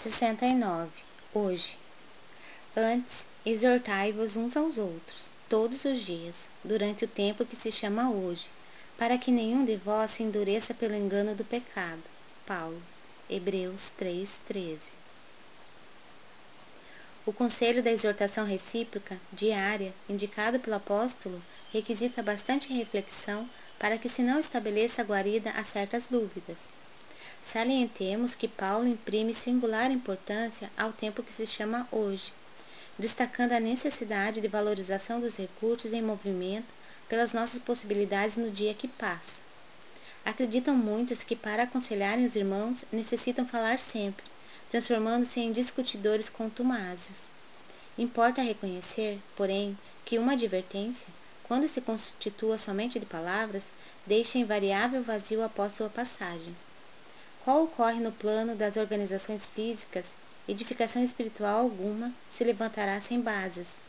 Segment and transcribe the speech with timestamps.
[0.00, 0.88] 69.
[1.34, 1.76] Hoje.
[2.74, 8.48] Antes, exortai-vos uns aos outros, todos os dias, durante o tempo que se chama hoje,
[8.96, 12.02] para que nenhum de vós se endureça pelo engano do pecado.
[12.46, 12.82] Paulo.
[13.28, 14.92] Hebreus 3:13.
[17.26, 23.46] O conselho da exortação recíproca, diária, indicado pelo apóstolo, requisita bastante reflexão
[23.78, 26.70] para que se não estabeleça guarida a certas dúvidas.
[27.42, 32.32] Salientemos que Paulo imprime singular importância ao tempo que se chama hoje,
[32.98, 36.74] destacando a necessidade de valorização dos recursos em movimento
[37.08, 39.40] pelas nossas possibilidades no dia que passa.
[40.24, 44.24] Acreditam muitos que para aconselharem os irmãos necessitam falar sempre,
[44.68, 47.32] transformando-se em discutidores contumazes.
[47.96, 51.08] Importa reconhecer, porém, que uma advertência,
[51.42, 53.72] quando se constitua somente de palavras,
[54.06, 56.54] deixa invariável vazio após sua passagem.
[57.44, 60.14] Qual ocorre no plano das organizações físicas,
[60.46, 63.80] edificação espiritual alguma se levantará sem bases.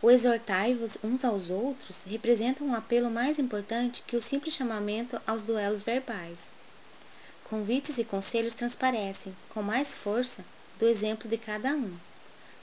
[0.00, 5.42] O exortai-vos uns aos outros representa um apelo mais importante que o simples chamamento aos
[5.42, 6.52] duelos verbais.
[7.44, 10.44] Convites e conselhos transparecem, com mais força,
[10.78, 11.96] do exemplo de cada um.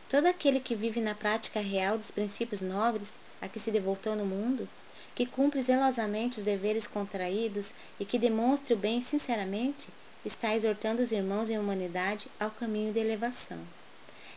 [0.08, 4.26] Todo aquele que vive na prática real dos princípios nobres a que se devotou no
[4.26, 4.68] mundo
[5.16, 9.88] que cumpre zelosamente os deveres contraídos e que demonstre o bem sinceramente,
[10.26, 13.60] está exortando os irmãos em humanidade ao caminho de elevação.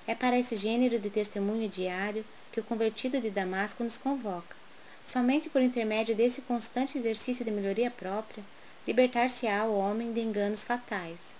[0.07, 4.57] É para esse gênero de testemunho diário que o convertido de Damasco nos convoca.
[5.05, 8.45] Somente por intermédio desse constante exercício de melhoria própria,
[8.87, 11.35] libertar-se-á o homem de enganos fatais.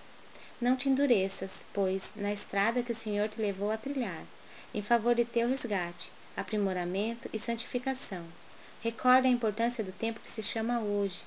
[0.61, 4.25] Não te endureças, pois, na estrada que o Senhor te levou a trilhar,
[4.75, 6.11] em favor de teu resgate,
[6.41, 8.25] aprimoramento e santificação.
[8.81, 11.23] Recorda a importância do tempo que se chama hoje,